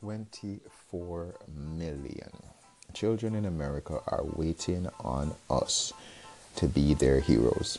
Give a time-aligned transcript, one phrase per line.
[0.00, 1.34] 24
[1.76, 2.30] million
[2.94, 5.92] children in America are waiting on us
[6.56, 7.78] to be their heroes.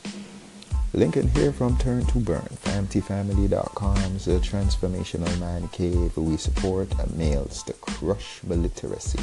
[0.92, 6.16] Lincoln here from Turn to Burn, FamilyFamily.com's a transformational man cave.
[6.16, 9.22] We support males to crush illiteracy,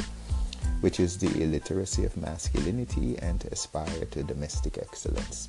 [0.80, 5.48] which is the illiteracy of masculinity, and to aspire to domestic excellence.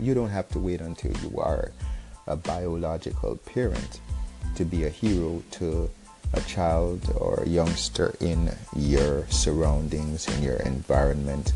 [0.00, 1.72] You don't have to wait until you are
[2.26, 4.00] a biological parent
[4.56, 5.90] to be a hero to
[6.36, 11.52] a child or a youngster in your surroundings, in your environment.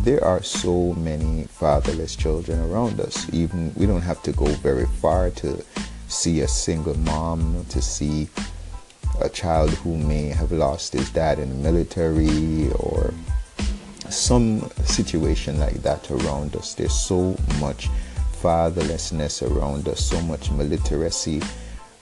[0.00, 3.32] There are so many fatherless children around us.
[3.32, 5.64] Even we don't have to go very far to
[6.08, 8.28] see a single mom, to see
[9.20, 13.12] a child who may have lost his dad in the military or
[14.08, 16.74] some situation like that around us.
[16.74, 17.88] There's so much
[18.42, 21.42] fatherlessness around us, so much illiteracy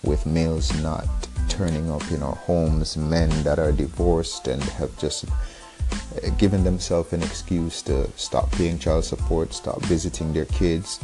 [0.04, 5.24] with males not turning up in our homes, men that are divorced and have just
[5.24, 11.00] uh, given themselves an excuse to stop paying child support, stop visiting their kids,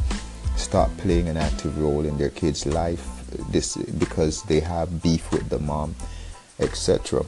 [0.55, 3.15] stop playing an active role in their kids' life
[3.49, 5.95] this because they have beef with the mom,
[6.59, 7.25] etc.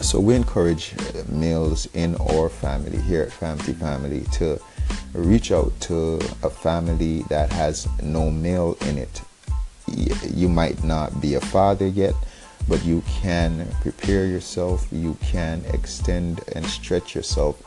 [0.00, 4.60] So we encourage uh, males in our family here at Family Family to
[5.12, 9.22] reach out to a family that has no male in it
[9.90, 12.14] you might not be a father yet,
[12.68, 17.62] but you can prepare yourself, you can extend and stretch yourself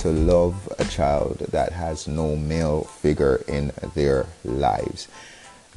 [0.00, 5.08] to love a child that has no male figure in their lives.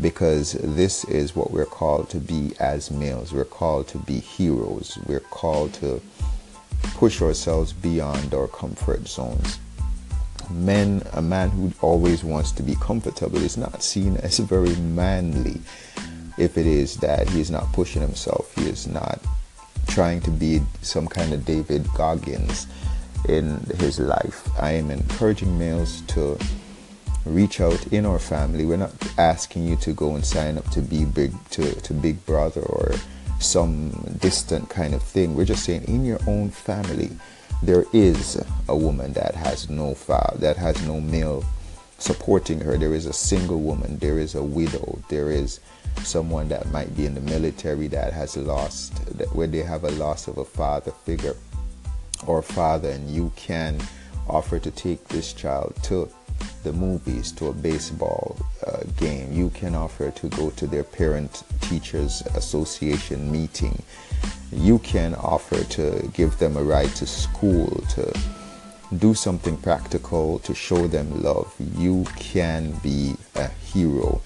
[0.01, 3.33] Because this is what we're called to be as males.
[3.33, 4.97] We're called to be heroes.
[5.05, 6.01] We're called to
[6.95, 9.59] push ourselves beyond our comfort zones
[10.49, 15.61] men, a man who always wants to be comfortable is not seen as very manly
[16.37, 19.19] if it is that he is not pushing himself, he is not
[19.87, 22.67] trying to be some kind of David Goggins
[23.27, 24.47] in his life.
[24.59, 26.37] I am encouraging males to
[27.25, 28.65] reach out in our family.
[28.65, 32.25] We're not asking you to go and sign up to be big to, to Big
[32.25, 32.93] Brother or
[33.39, 35.35] some distant kind of thing.
[35.35, 37.09] We're just saying in your own family
[37.61, 41.43] there is a woman that has no father, that has no male
[41.97, 42.77] supporting her.
[42.77, 43.97] There is a single woman.
[43.99, 44.99] There is a widow.
[45.09, 45.59] There is
[46.03, 49.91] someone that might be in the military that has lost, that where they have a
[49.91, 51.35] loss of a father figure
[52.25, 53.79] or father, and you can
[54.27, 56.09] offer to take this child to
[56.63, 59.31] the movies, to a baseball uh, game.
[59.33, 63.81] You can offer to go to their parent teachers association meeting
[64.51, 68.13] you can offer to give them a ride to school, to
[68.97, 71.53] do something practical to show them love.
[71.77, 74.21] You can be a hero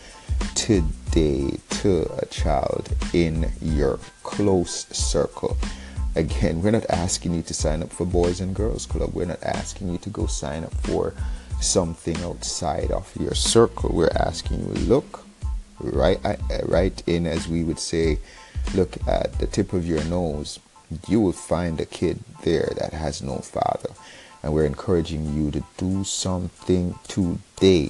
[0.56, 5.58] today to a child in your close circle.
[6.16, 9.14] Again, we're not asking you to sign up for Boys and Girls Club.
[9.14, 11.14] We're not asking you to go sign up for
[11.60, 13.90] something outside of your circle.
[13.94, 15.26] We're asking you look
[15.80, 16.20] right
[16.66, 18.20] right in as we would say
[18.74, 20.60] look at the tip of your nose,
[21.08, 23.90] you will find a kid there that has no father.
[24.42, 27.90] And we're encouraging you to do something today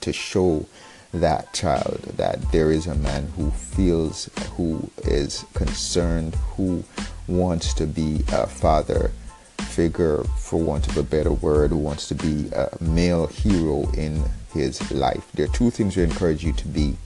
[0.00, 0.66] to show
[1.12, 6.84] that child that there is a man who feels, who is concerned, who
[7.26, 9.12] wants to be a father
[9.58, 14.22] figure, for want of a better word, who wants to be a male hero in
[14.52, 15.30] his life.
[15.32, 16.96] There are two things we encourage you to be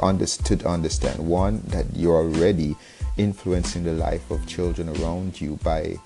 [0.00, 2.76] to, to understand one, that you're already
[3.16, 5.96] influencing the life of children around you by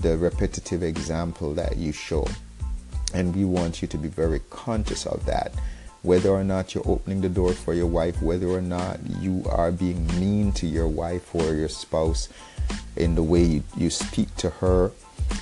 [0.00, 2.26] the repetitive example that you show.
[3.12, 5.52] And we want you to be very conscious of that.
[6.02, 9.72] Whether or not you're opening the door for your wife, whether or not you are
[9.72, 12.28] being mean to your wife or your spouse
[12.96, 14.90] in the way you, you speak to her,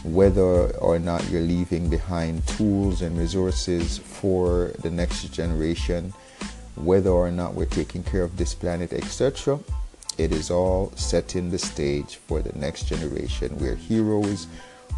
[0.05, 6.13] whether or not you're leaving behind tools and resources for the next generation,
[6.77, 9.59] whether or not we're taking care of this planet, etc.
[10.19, 13.57] It is all setting the stage for the next generation.
[13.59, 14.47] We're heroes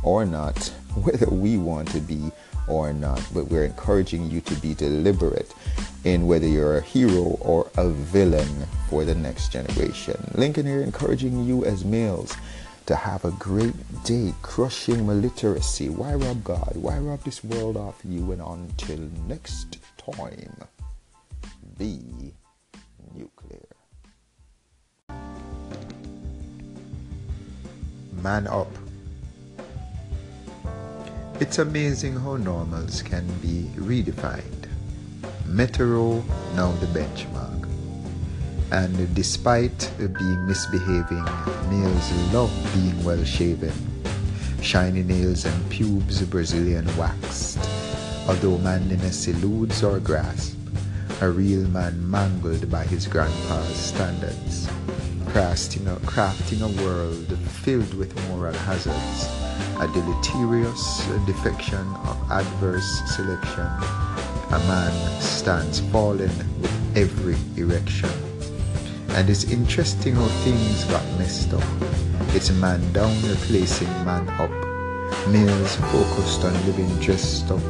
[0.03, 0.59] or not,
[0.95, 2.31] whether we want to be
[2.67, 5.53] or not, but we're encouraging you to be deliberate
[6.05, 10.17] in whether you're a hero or a villain for the next generation.
[10.35, 12.35] Lincoln here encouraging you as males
[12.87, 13.75] to have a great
[14.05, 15.89] day crushing illiteracy.
[15.89, 16.73] Why rob God?
[16.75, 18.33] Why rob this world of you?
[18.33, 20.74] And until next time
[21.79, 22.35] be
[23.15, 23.69] nuclear.
[28.23, 28.71] Man up.
[31.41, 34.69] It's amazing how normals can be redefined.
[35.47, 36.23] Metro
[36.55, 37.69] now the benchmark.
[38.71, 41.25] And despite being misbehaving,
[41.71, 43.73] males love being well shaven,
[44.63, 47.59] shiny nails and pubes Brazilian waxed.
[48.27, 50.57] Although manliness eludes our grasp,
[51.21, 54.67] a real man mangled by his grandpa's standards,
[55.27, 59.29] crafting a, crafting a world filled with moral hazards,
[59.81, 63.67] a deleterious defection of adverse selection.
[64.51, 66.31] A man stands fallen
[66.61, 68.11] with every erection.
[69.11, 71.65] And it's interesting how things got messed up.
[72.35, 74.51] It's man down replacing man up.
[75.29, 77.61] Males focused on living dressed up.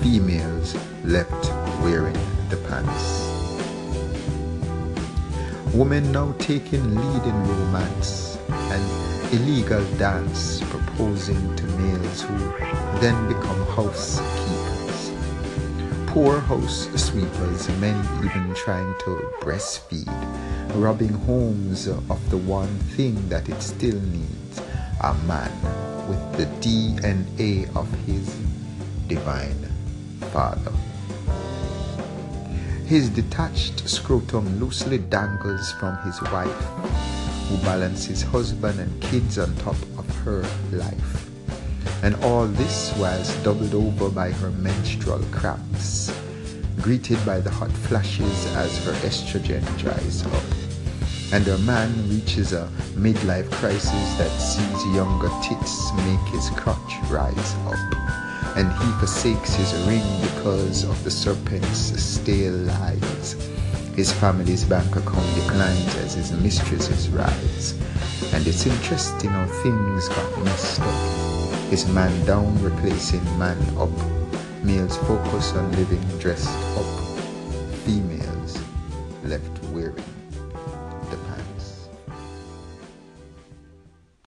[0.00, 1.50] Females left
[1.82, 2.16] wearing
[2.56, 3.34] the.
[5.74, 12.38] Women now taking lead in romance and illegal dance, proposing to males who
[13.00, 15.10] then become housekeepers.
[16.06, 20.06] Poor house sweepers, men even trying to breastfeed,
[20.76, 24.60] robbing homes of the one thing that it still needs
[25.02, 25.50] a man
[26.08, 28.36] with the DNA of his
[29.08, 29.68] divine
[30.32, 30.72] father.
[32.86, 36.64] His detached scrotum loosely dangles from his wife,
[37.48, 41.30] who balances husband and kids on top of her life.
[42.02, 46.12] And all this whilst doubled over by her menstrual cramps,
[46.82, 50.44] greeted by the hot flashes as her estrogen dries up.
[51.32, 57.54] And her man reaches a midlife crisis that sees younger tits make his crotch rise
[57.66, 58.23] up
[58.56, 63.32] and he forsakes his ring because of the serpent's stale lies.
[63.96, 67.78] His family's bank account declines as his mistresses rise.
[68.32, 71.70] And it's interesting how things got messed up.
[71.70, 73.90] His man down replacing man up.
[74.64, 76.86] Males focus on living dressed up.
[77.84, 78.58] Females
[79.22, 79.53] left